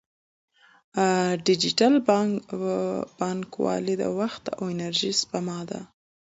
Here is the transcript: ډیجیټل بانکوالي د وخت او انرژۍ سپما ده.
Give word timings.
ډیجیټل 1.47 1.93
بانکوالي 3.19 3.95
د 3.99 4.03
وخت 4.19 4.43
او 4.55 4.63
انرژۍ 4.73 5.11
سپما 5.21 5.59
ده. 5.69 5.79